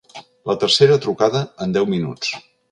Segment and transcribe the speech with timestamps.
[0.51, 2.35] La tercera trucada en deu minuts.